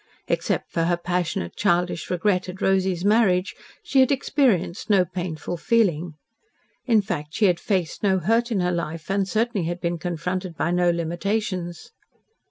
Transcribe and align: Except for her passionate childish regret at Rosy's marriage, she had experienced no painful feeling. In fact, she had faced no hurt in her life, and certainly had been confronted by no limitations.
Except 0.27 0.71
for 0.71 0.85
her 0.85 0.97
passionate 0.97 1.55
childish 1.55 2.09
regret 2.09 2.49
at 2.49 2.59
Rosy's 2.59 3.05
marriage, 3.05 3.53
she 3.83 3.99
had 3.99 4.11
experienced 4.11 4.89
no 4.89 5.05
painful 5.05 5.57
feeling. 5.57 6.15
In 6.87 7.03
fact, 7.03 7.35
she 7.35 7.45
had 7.45 7.59
faced 7.59 8.01
no 8.01 8.17
hurt 8.17 8.51
in 8.51 8.61
her 8.61 8.71
life, 8.71 9.11
and 9.11 9.27
certainly 9.27 9.67
had 9.67 9.79
been 9.79 9.99
confronted 9.99 10.57
by 10.57 10.71
no 10.71 10.89
limitations. 10.89 11.91